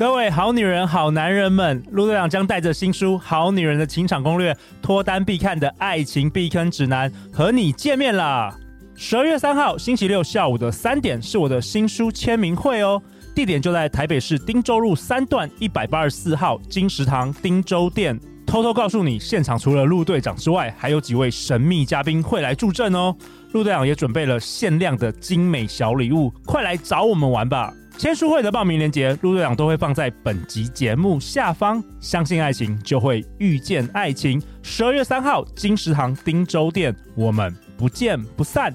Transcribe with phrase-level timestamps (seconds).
[0.00, 8.56] 各位好女人、好男人们，陆队长将带着新书《好女人的情场攻略》，脱单必看的爱情避坑指南，和你见面啦！
[8.96, 13.02] 十二月三号星期六下午的三点是我的新书签名会哦，
[13.34, 18.18] 地点就在台北市汀州路三段一百八十四号金石堂汀州店。
[18.46, 23.14] 偷偷告诉你，现场除了陆队长之外，还有几位神秘嘉宾会来助阵哦。
[23.52, 27.74] 陆队长也准备了限量的精美小礼物，快来找我们玩吧！
[28.00, 31.84] 签书会的报名链接，陆队长都会放在本集节目下方。
[32.00, 34.42] 相信爱情，就会遇见爱情。
[34.62, 38.74] 十二月三号，金石堂汀州店，我们不见不散。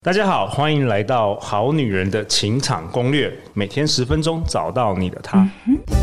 [0.00, 5.48] 大家好，欢迎来到《好女人的情场攻略》，每天十分钟，找到你的他。
[5.68, 6.01] 嗯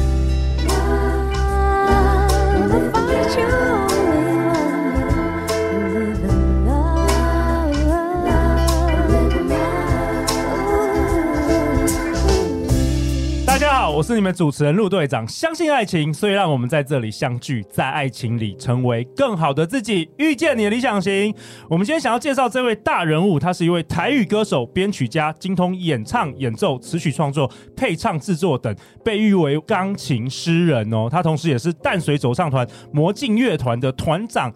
[14.09, 21.31] 是你们主持人陆队长，相信爱情，所以让我们在这里相聚，在爱情里成为更好的自己，遇见你的理想型。
[21.69, 31.07] 我们今天想要介绍这位大人物，他是一位台语歌手、编曲家，精通演唱、演奏、词曲创作、配唱制作等，被誉为钢琴诗人哦。
[31.07, 34.52] 他同时也是淡水走唱团魔镜乐团的团长。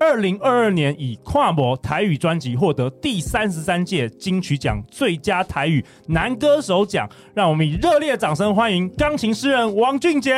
[0.00, 10.32] 二零二二年以《跨模》台语专辑获得第三十三届金曲奖最佳台语男歌手奖，让我们以热烈掌声欢迎钢琴诗人王俊杰。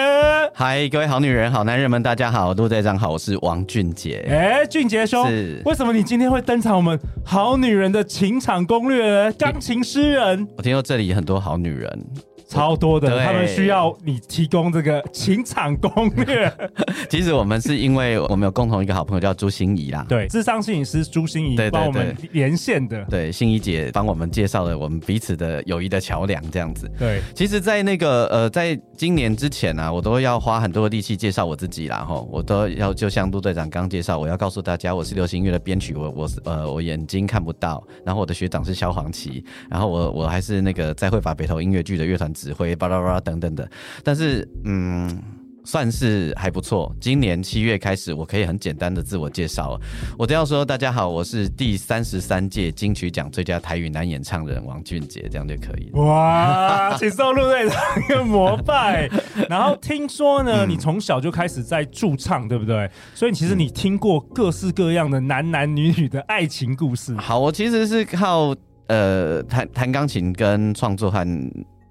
[0.55, 4.27] 嗨，各位好女人、好男人们，大家好，陆队长好，我是王俊杰。
[4.31, 9.33] 哎，俊杰兄，是为什么你今天会登场我们《好女人的情场攻略》呢？
[9.33, 12.07] 钢琴诗人，我听说这里很多好女人。
[12.49, 16.53] 超多的，他们需要你提供这个情场攻略。
[17.11, 23.05] 其实我们是因为我们有共同一个好朋友叫朱心怡啦，对，智商心理师朱心怡帮我们连线的。
[23.07, 26.91] 对，心怡姐帮我们介绍了我们彼此的友谊的桥梁，这样子。
[26.99, 43.21] 对，其实，在那个呃，在今年之前呢、啊，我都要花很多的力气介绍我自己啦，哈，我都要就像陆队长刚介绍，我要告诉大家，我是流行音乐的编曲，我我是呃，我眼睛看不到，然后我的学长是萧煌奇，然后我我还是那个在会法北投音乐剧的乐团指挥，巴拉巴拉。
[43.21, 43.71] 等等的，
[44.03, 45.23] 但是嗯，
[45.65, 46.95] 算是还不错。
[47.01, 49.81] 今年七月开始，我可以很简单的自我介绍了。
[50.19, 56.03] 我都要说，大家好，我是第三十三届金曲奖最佳台语男演唱人王俊杰，这样就可以了。
[56.03, 59.09] 哇，请受陆队长一个膜拜。
[59.49, 62.91] 然后听说呢，嗯、你从小就开始在驻唱，对不对？
[63.15, 67.17] 所以其实你听过各式各样的男男女女的爱情故事。
[67.17, 68.55] 好，我其实是靠
[68.89, 71.27] 呃弹弹钢琴跟创作和。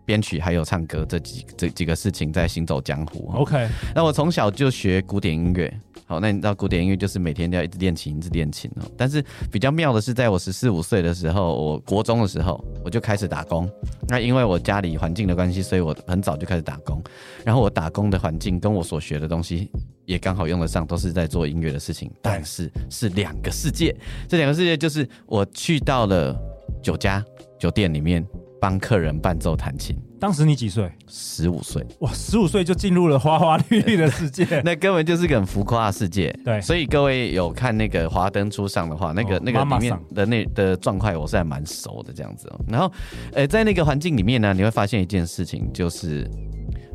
[0.09, 3.29] 编曲还有唱歌这几这几个事情在行走江湖。
[3.35, 5.71] OK，那我从小就学古典音乐。
[6.07, 8.81] 好，那你知道古典音乐就是每天都要一直练琴，一直练琴哦。
[8.97, 13.69] 但是比较妙的是，在我十四五岁的时候，我国中的时候我就开始打工。
[14.07, 16.99] 那因为我家里环境的关系，所以我很早就开始打工。
[17.45, 19.69] 然后我打工的环境跟我所学的东西
[20.05, 22.11] 也刚好用得上，都是在做音乐的事情。
[22.23, 23.95] 但是是两个世界，
[24.27, 26.35] 这两个世界就是我去到了
[26.81, 27.23] 酒家
[27.59, 28.25] 酒店里面。
[28.59, 29.97] 帮客人伴奏弹琴。
[30.19, 30.91] 当时你几岁？
[31.07, 31.85] 十五岁。
[31.99, 36.29] 哇，十五岁就进入了花花绿绿的世界， 那根本就是个很浮夸的世界。
[36.43, 42.59] 对，所以各位有看那个《华灯初上》的话，那个、哦、那个里面的那的状态，我是还蛮熟的这样子哦。
[42.67, 42.91] 然后，
[43.31, 46.29] 呃，在那个环境里面呢，你会发现一件事情，就是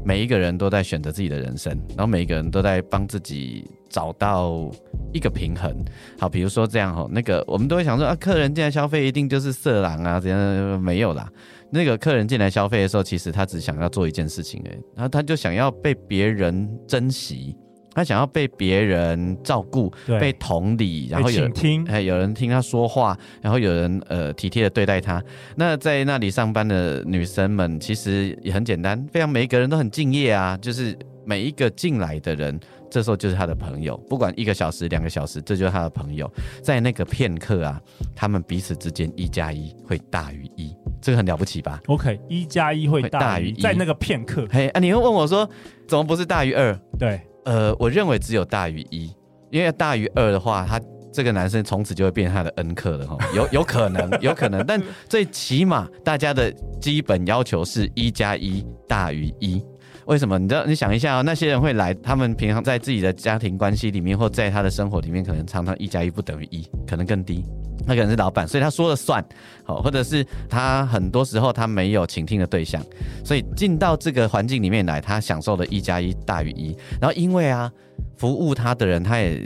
[0.04, 4.68] 每一个人都在选择自己的人生，然后每一个人都在帮自己找到
[5.12, 5.72] 一个平衡。
[6.18, 10.80] 好，比如说这样哈，那个我们都会想说啊，客人进来消费一定就是色狼啊，怎样？
[10.82, 11.30] 没有啦。
[11.70, 17.56] 那个客人进来消费的时候，其实他只想要做一件事情，哎，然后他就想要被别人珍惜，
[17.94, 25.22] 他想要被别人照顾，被同理，然后有人听，哎，有人听他说话，然后有人呃体贴的对待他。
[25.54, 32.58] 那在那里上班的女生们，其实也很简单，非常每一个人都很敬业啊，就是每一个进来的人。
[32.90, 36.30] 这时候就是他的朋友，不管一个小时、两个小时，这就是他的朋友。
[36.62, 37.80] 在那个片刻啊，
[38.14, 44.46] 他们彼此之间一加一会大于一，这个很了不起吧？OK，一加一会大于一，在那个片刻。
[44.48, 45.48] 嘿啊，你会问我说，
[45.88, 46.72] 怎么不是大于二？
[46.96, 49.12] 对，呃，我认为只有大于一，
[49.50, 50.80] 因为大于二的话，他
[51.12, 56.48] 这个男生从此就会变成他的恩客了哈，有有可能， 有可能，但最起码大家的
[56.80, 59.60] 基本要求是一加一大于一。
[60.06, 60.38] 为什么？
[60.38, 60.64] 你知道？
[60.66, 67.44] 你想一下哦，那些人会来，他们平常在自己的家庭关系里面，或在他的生活里面，可能常常一加一不等于一，可能更低。
[67.86, 69.22] 他可能是老板，所以他说了算，
[69.64, 72.82] 好，或者是他很多时候他没有倾听的对象，
[73.24, 76.74] 所以进到这个环境里面来，他享受的一加一大于一。
[77.00, 77.70] 然后因为啊，
[78.16, 79.42] 服务他的人他也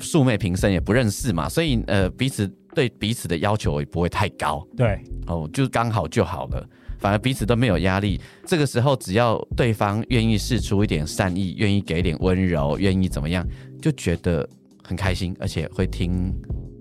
[0.00, 4.66] 素昧平生，也不认识嘛，所以呃，彼此对彼此的要求也不会太高。
[4.76, 6.66] 对，哦，就刚好就好了。
[7.06, 8.20] 反而彼此都没有压力。
[8.44, 13.46] 这个时候，只要对方愿意试出一点善意，愿意给点温柔，愿意怎么样，
[13.80, 14.44] 就觉得
[14.82, 16.34] 很开心，而且会听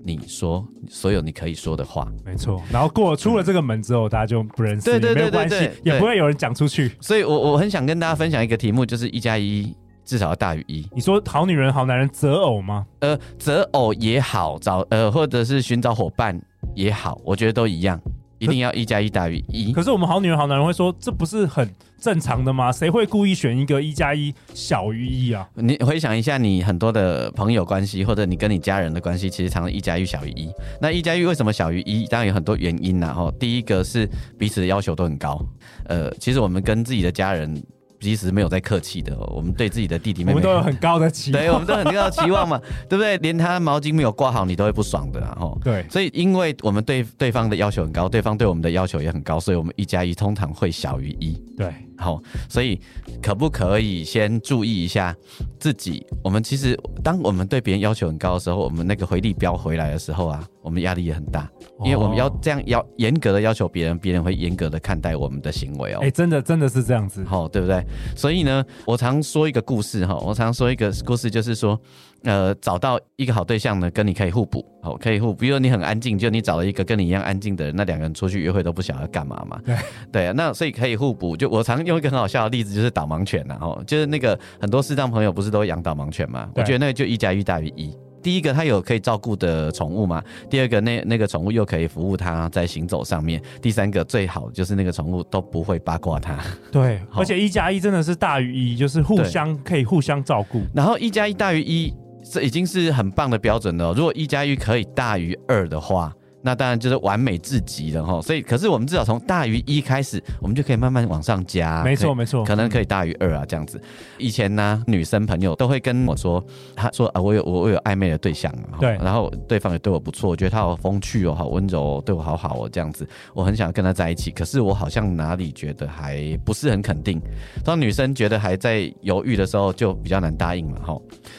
[0.04, 2.12] 你说所有你可以说的话。
[2.26, 2.60] 没错。
[2.72, 6.92] 然后过出了这个门之后，大家就不认识，对对对对，没有关系，也不会有人讲出去。
[7.00, 9.72] 所以我我很想跟大家分享一个题目，就是一加一
[10.04, 10.84] 至少要大于一。
[10.96, 12.84] 你说好女人好男人择偶吗？
[13.02, 16.42] 呃，择偶也好，找呃或者是寻找伙伴
[16.74, 18.02] 也好，我觉得都一样。
[18.46, 19.74] 一定要一加一大于一。
[19.74, 21.70] 可是我们好女人好男人会说，这不是很
[22.00, 22.72] 正常的吗？
[22.72, 25.48] 谁会故意选一个一加一小于一啊？
[25.56, 30.50] 你回想一下，你很多的朋友关系，或者你跟你家人的关系，其实常常一加一小于一。
[30.80, 32.06] 那一加一为什么小于一？
[32.06, 33.14] 当然有很多原因啦。
[33.14, 35.40] 哈，第一个是彼此的要求都很高。
[35.86, 37.62] 呃，其实我们跟自己的家人。
[38.06, 43.18] 其实没有在客气的，我们对自己的弟弟妹妹，我们都有很高的期望， 对，我们都很高的期望嘛，对不对？
[43.18, 51.74] 连他毛巾没有挂好，你都会不爽的，然后对，所以因为我们对对方的要求很高，对方对我们的要求也很高，所以我们一加一通常会小于一，对。
[52.06, 52.80] 好，所以
[53.20, 55.16] 可不可以先注意一下
[55.60, 56.06] 自己？
[56.24, 61.50] 我们其实当我们对别人要求很高的时候，我们那个回力标回来的时候啊，我们压力也很大，
[61.84, 66.00] 因为我们要这样要严格的要求别人，别人会严格的看待我们的行为哦。
[66.04, 67.84] 哎，真的真的是这样子，好，对不对？
[68.16, 71.80] 所以呢，我常说一个故事哈，我常说一个故事，就是说。
[72.26, 75.36] 呃，找到一个好对象呢，跟你可以互补，好，可以互补。
[75.36, 79.60] 比如说你很安静，就你找了一个跟你一样安静的人，那两个人出去约会都不晓得要干嘛嘛。
[79.64, 79.76] 对
[80.12, 81.38] 对啊，那所以可以互补。
[81.38, 86.50] 就我常用一个很好笑的例子，就是导盲犬然后就是那个很多视障朋友不是都养导盲犬嘛？
[86.56, 87.96] 我觉得那个就一加一大于一。
[88.24, 90.20] 第一个，它有可以照顾的宠物嘛？
[90.50, 93.40] 第二个，那那个宠物又可以服务它在行走上面。
[93.62, 96.44] 第三个，最好就是那个宠物都不会八卦它。
[96.72, 100.64] 对， 而且一加一真的是大于一，就是互相可以互相照顾。
[100.74, 101.94] 然后一加一大于一。
[102.32, 103.94] 这已经是很棒的标准了。
[103.94, 106.14] 如果一加一可以大于二的话，
[106.46, 111.84] 那当然就是完美至极了哈，所以可是我们至少从大于一开始，我们就可以慢慢往上加。
[111.84, 113.82] 没错没错，可能可以大于二啊这样子。
[114.20, 116.46] 以前呢，女生朋友都会跟我说，
[116.76, 124.30] 她说啊，我有我我有暧昧的对象，对，然后对方也对我不错，我觉得他好风趣哦，好温柔，哦对我好好哦这样子，我很想跟他在一起。
[124.30, 127.20] 可是我好像哪里觉得还不是很肯定。
[127.64, 130.96] 当女生觉得还在犹豫的时候，就比较难答应嘛哈。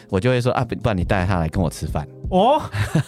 [0.09, 2.05] 我就会说啊，不然你带他来跟我吃饭。
[2.31, 2.61] 哦，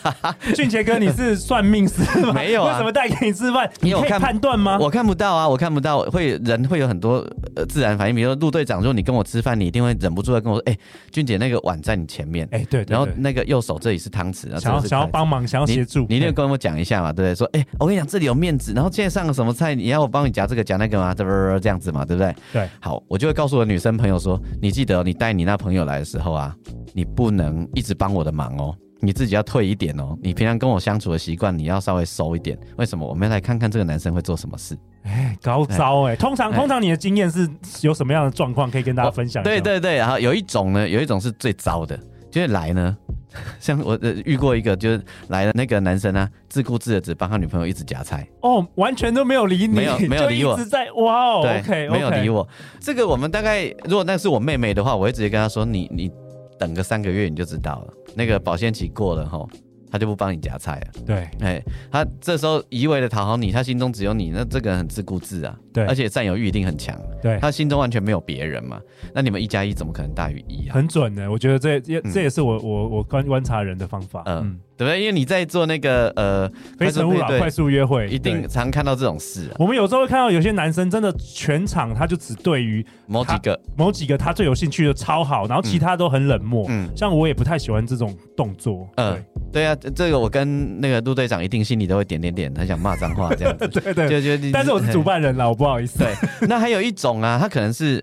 [0.54, 2.32] 俊杰哥，你是算命师吗？
[2.34, 3.70] 没有啊，为什么带给你吃饭？
[3.80, 4.78] 你可以判断吗？
[4.80, 5.98] 我看不到啊，我看不到。
[6.08, 10.78] 会人会有很多呃自然反应，比如说陆队长，如果你跟我吃饭，你一定会忍不住的跟我说：“哎、欸，
[11.10, 17.34] 俊杰，那个碗在你前面。”哎，对，然后那个右手这里是汤匙，想要想要帮忙，想要协助，你一定要跟我讲一下嘛，对不对？
[17.34, 22.34] 说：“哎、欸，我跟你讲，这里有面子，然后现在上个什么菜，你要我帮你夹这个夹那个吗？”这这样子嘛，对不对？
[22.52, 26.54] 对，好，我就会告诉我女生朋友说：“你记得、哦，你带你那朋友来的时候啊，
[26.94, 32.58] 你不能一直帮我的忙哦。”你自己要退一点哦，你平常跟我相处的习惯，你要稍微收一点。
[32.76, 33.06] 为什么？
[33.06, 34.76] 我们来看看这个男生会做什么事。
[35.04, 36.16] 哎，高招哎！
[36.16, 37.48] 通常通常你的经验是
[37.82, 39.42] 有什么样的状况可以跟大家分享？
[39.42, 41.98] 对对对，然后有一种呢，有一种是最糟的，
[42.30, 42.94] 就是来呢，
[43.60, 52.46] 像我呃遇过一个，就是来了那个男生呢，自顾自的只帮他女朋友一直夹菜哦，完全都没有理你，没有没有理我，一直在哇哦对，OK，没有理我。
[52.80, 56.10] 这个我们大概如果那是我妹妹的话，我会直接跟她说，你你。
[56.58, 59.48] 等个三个月你就知道了，那个保鲜期过了吼，
[59.90, 61.02] 他就不帮你夹菜了。
[61.06, 65.58] 对，哎，他这时候一味的讨好你，他心中只有你，那这个人很自顾自啊。
[65.72, 66.98] 对，而且占有欲一定很强。
[67.22, 68.80] 对，他心中完全没有别人嘛。
[69.14, 70.74] 那你们一加一怎么可能大于一啊？
[70.74, 74.22] 很准的，我觉得这也这也是我我我观观察人的方法。
[74.26, 74.58] 嗯。
[74.78, 75.00] 嗯对不对？
[75.00, 79.56] 因为你在做那个呃，非诚勿扰快速约会，一定常看到这种事啊。
[79.58, 86.64] 我们有时候会看到有些男生真的全场他就只对于某几个某几个他最有兴趣的超好，然后其他都很冷漠。
[86.68, 88.88] 嗯，像我也不太喜欢这种动作。
[88.94, 89.20] 嗯，
[89.52, 93.66] 对啊，这个我跟那个陆队长一定心里都会点点点，很想骂脏话这样子。
[93.80, 94.52] 对对，就觉得。
[94.52, 95.98] 但是我是主办人啦，我不好意思。
[95.98, 96.14] 对，
[96.48, 98.00] 那还有一种啊，他可能是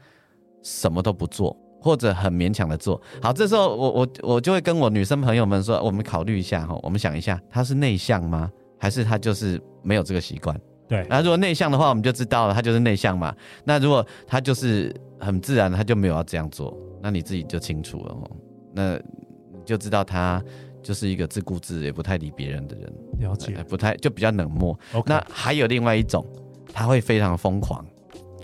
[0.62, 1.56] 什么都不做。
[1.86, 8.52] 或者很勉强的做好，这时候我我我就会跟我女生朋友们说，我们考虑一下哈，我们想一下，他是内向吗？
[8.80, 10.60] 还是他就是没有这个习惯？
[10.88, 13.36] 对，那如果内向的话，我们就知道了，他就是内向嘛。
[13.64, 18.32] 那如果他就是很自然，他就没有要这样做，那你自己就清楚了哦。
[18.74, 20.44] 那你就知道他
[20.82, 24.76] 就是一个自顾自，也不太理别人的人，了解，不太就比较冷漠。
[24.92, 25.04] Okay.
[25.06, 26.26] 那还有另外一种，
[26.74, 27.86] 他会非常疯狂。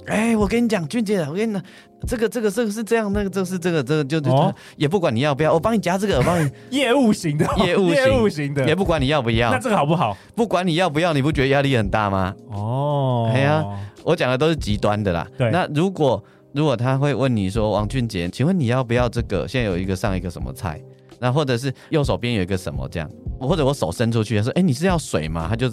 [0.08, 1.64] 哎，我跟你讲，俊杰，我跟你讲，
[2.08, 10.18] 这个这个这个是这样，那个这是这个这个就、哦、也不管你要不要，我帮你夹这个，我帮你 业务型的业务型业务型的，也不管你要不要，那这个好不好？
[10.36, 12.34] 不管你要不要，你不觉得压力很大吗？
[12.50, 13.64] 哦，哎呀，
[14.04, 15.28] 我讲的都是极端的啦。
[15.38, 19.48] 对，那如果如果他会问你说，王俊杰，请问你要不要这个？
[19.48, 20.82] 现在有一个上一个什么菜？
[21.20, 23.08] 那或者是右手边有一个什么这样？
[23.40, 25.46] 或者我手伸出去，他说，哎，你是要水吗？
[25.48, 25.72] 他就。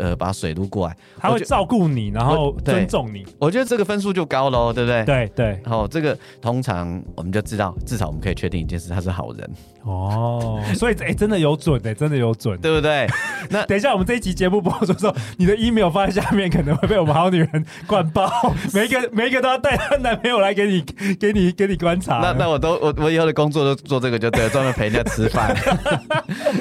[0.00, 3.24] 呃把水撸过来，他会照顾你，然后尊重你。
[3.38, 5.04] 我觉得这个分数就高喽，对不对？
[5.04, 5.46] 对对。
[5.62, 9.50] 然后这个通常我们就知道，至少我们可以确定一件事，他是好人。
[9.82, 13.06] 哦，所以哎、欸，真的有准哎，真的有准，对不对？
[13.48, 18.30] 那等一下我们这一集节目播出之后，你的 email 放在下面，可能会被我们好女人灌爆，
[18.74, 20.82] 每一个每一个都要带她男朋友来给你
[21.18, 22.18] 给你给你观察。
[22.18, 25.56] 那那我都我我以后的工作都做这个就对了，专门陪人家吃饭，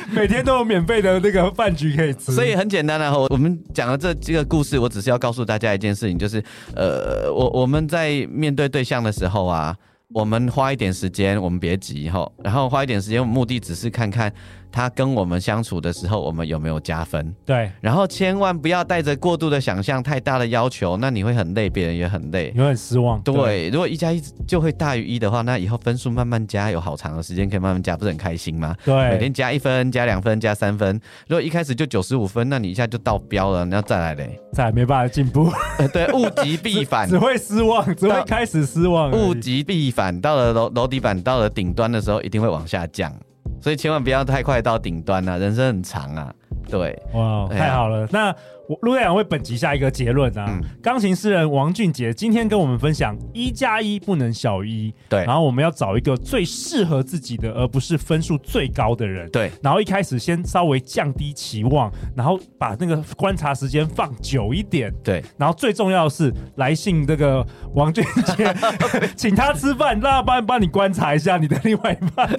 [0.16, 2.32] 每天都有免费的那个饭局可以吃。
[2.32, 6.44] 所以很简单的、啊，我们讲了这这个故事，我只是要告诉大家一件事情，就是
[6.76, 9.76] 呃，我我们在面对对象的时候啊。
[10.12, 14.34] 我们花一点时间，我们别急哈，然后花一点时间，目的只是看看。
[14.72, 17.34] 他跟我们相处的时候，我们有没有加分？
[17.46, 23.20] 对，然后千万不要带着过度的想象、太大的要求，那你会很累，别人也很累，你会很失望。
[23.22, 28.76] 对，对，如果一加一就会大于一的话，那以后分数慢慢加，有好长的时间可以慢慢加，不是很开心吗？
[28.86, 31.00] 对，每天加一分、加两分、加三分。
[31.28, 35.50] 如果一开始就九十五分，那你一下就到标了，你要再来嘞，再来没办法进步。
[35.92, 39.12] 对，物极必反只， 只会失望，只会开始失望。
[39.12, 43.14] 物极必反，到了楼楼底板，到了顶端的时候，一定会往下降。
[43.62, 46.34] 所以千万不要太快到顶端啊，人生很长啊。
[46.70, 48.08] 对，哇，太好了。
[48.12, 50.60] 那我陆队长为本集下一个结论啊。
[50.82, 55.24] 钢、嗯、琴诗人王俊杰今天跟我们分享一加一不能小于一，对。
[55.26, 59.52] 然后我们要找一个最适合自己的，而不是分数最高的人，对。
[59.64, 65.24] 然后一开始先稍微降低期望，然后把那个观察时间放久一点，对。
[65.38, 68.04] 然后最重要的是来信这个王俊
[68.38, 68.56] 杰，
[69.18, 72.30] 请他吃饭，让他帮帮你观察一下你的另外一半。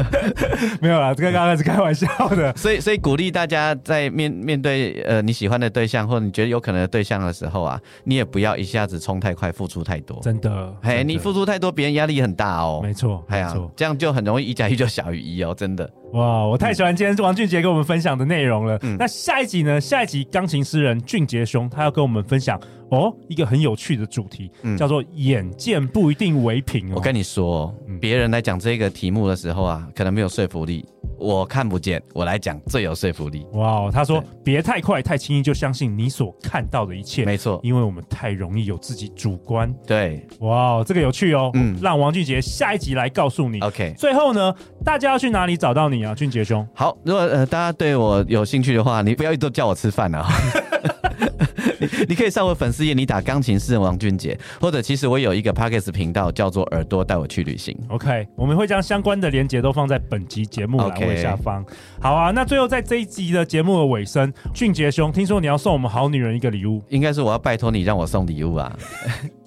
[0.80, 2.54] 没有啦，这个刚刚是开玩笑的。
[2.56, 10.18] 所以，所以鼓励大家在面面对呃你喜欢的对象或者你觉得有可能的对象的时候啊，你也不要一下子冲太快，付出太多。
[10.22, 12.80] 真的，嘿，你付出太多，别人压力很大哦。
[12.82, 13.22] 没错，
[13.76, 15.88] 这样就很容易一加一就小于一哦，真的。
[16.12, 18.78] 哇，我太喜欢今天王俊杰跟我们分享的内容了。
[18.82, 19.80] 嗯，那下一集呢？
[19.80, 26.94] 下一集钢琴诗人俊杰兄他要跟我们分享哦一个很有趣的主题，嗯，叫做“眼见不一定为凭”哦。
[26.96, 30.84] 我跟你说，别人来讲这个题目的时候啊，可能没有说服力。
[31.20, 33.46] 我看不见，我来讲最有说服力。
[33.52, 37.24] 哇，他说别太快、太轻易就相信你所看到的一切。
[37.24, 39.72] 没错，因为我们太容易有自己主观。
[39.86, 41.50] 对，哇，这个有趣哦。
[41.54, 43.60] 嗯，让王俊杰下一集来告诉你。
[43.60, 46.66] OK，最后呢，大家要去哪里找到你啊，俊杰兄？
[46.74, 50.26] 好，如果呃大家对我有兴趣的话，你不要一直都叫我吃饭啊。
[52.08, 57.76] 你可以上我粉丝页，你打钢琴诗人王俊杰，或者其实我有一个 Podcast 频道叫做耳朵带我去旅行。
[57.88, 61.64] OK，我们会将相关的连接都放在本集节目栏位下方。
[62.00, 68.76] 好啊，那最后在这一集的节目的尾声，俊杰兄，听说你要送我们好女人一个礼物，应该是我要拜托你让我送礼物啊。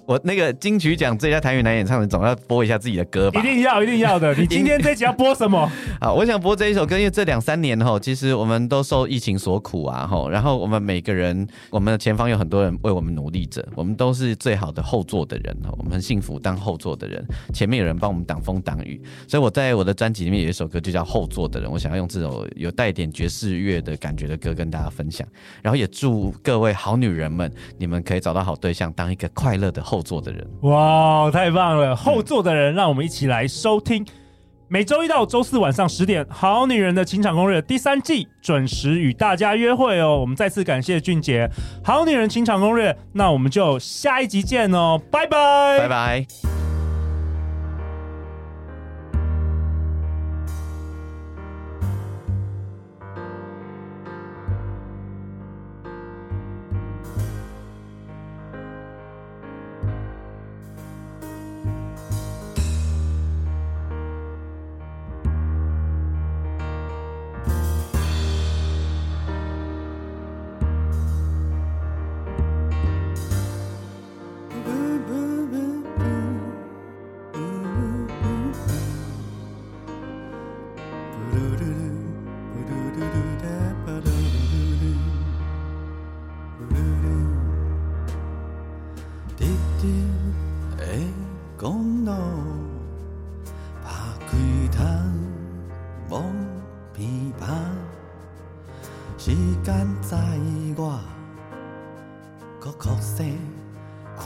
[0.06, 3.40] 我那个金曲奖最佳台语男演唱人总要播一下自己的歌吧？
[3.40, 4.34] 一定要，一定要的。
[4.36, 5.70] 你今天这集要播什么？
[5.98, 10.28] 啊，我想播这一首歌，因为这两三年哈，其实我们都受疫情所苦啊哈。
[10.28, 15.70] 然后我们每个人，我们的前方有很多人为我们努力着，我们都是最好的后座的人哈。
[15.78, 19.00] 我们很幸福当后座的人，前面有人帮我们挡风挡雨。
[19.26, 25.26] 所以我在我的专辑里面有一首歌就叫《后座的人》，我想要用这首有带点爵士乐的感觉的歌跟大家分享。
[25.62, 30.44] 然后也祝各位好女人们，你们可以找到好对象，当一个快乐的后座的人。
[30.62, 31.94] 哇，太棒了！
[31.94, 34.04] 后座的人，让我们一起来收听。
[34.66, 40.18] 每周一到周四晚上十点，《好女人的情场攻略》第三季准时与大家约会哦。
[40.18, 41.46] 我们再次感谢俊杰，
[41.84, 46.53] 《好女人情场攻略》，那我们就下一集见哦，拜拜，拜拜。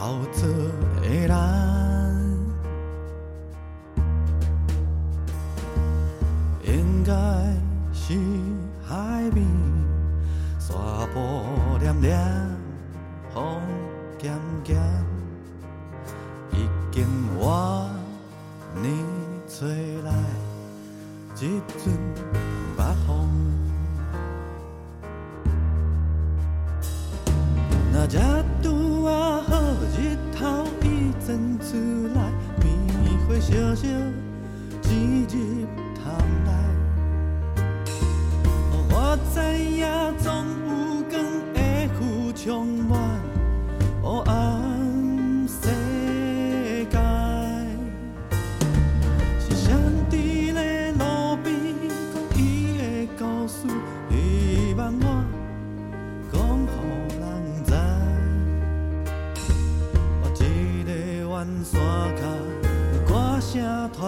[0.09, 0.47] 否则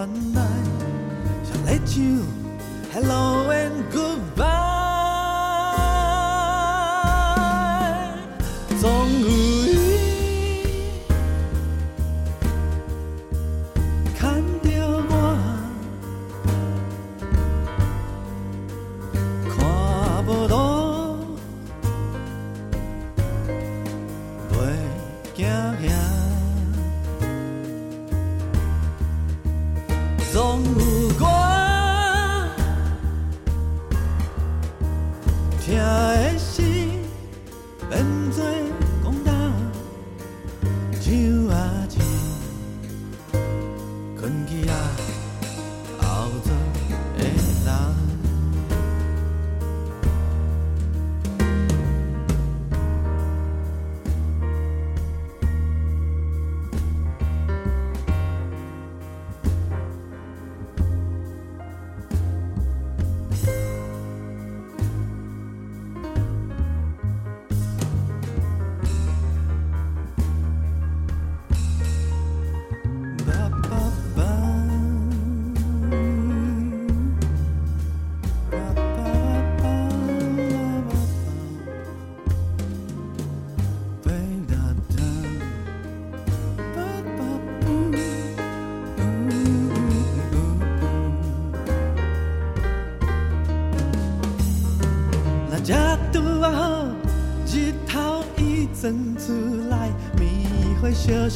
[0.02, 2.41] one night let you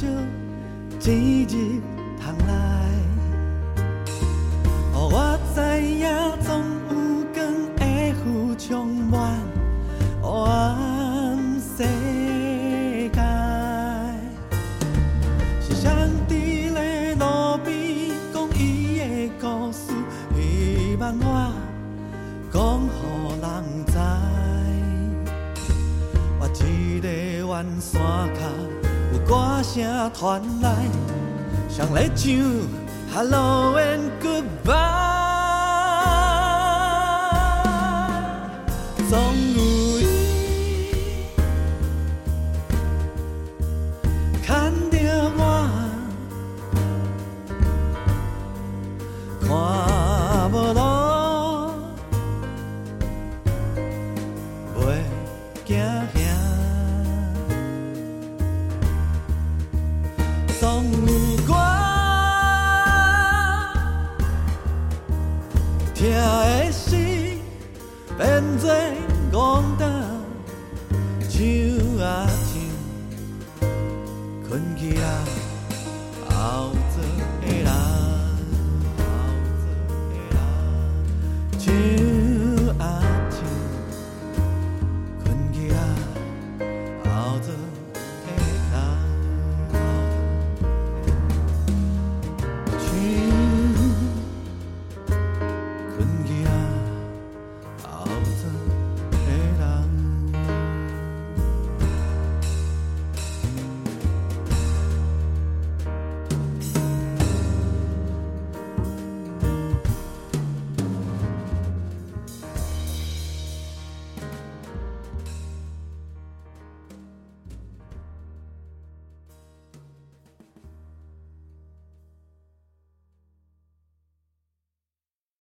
[0.05, 0.44] you.
[29.27, 30.75] 歌声传来，
[31.67, 32.31] 想来唱
[33.11, 34.73] Hello and Goodbye。
[39.09, 39.19] 总
[39.55, 40.03] 有伊，
[44.45, 44.95] 牵着
[45.38, 45.41] 我，
[49.41, 49.47] 看
[50.51, 50.79] 无路，
[54.75, 54.85] 袂
[55.65, 55.73] 惊。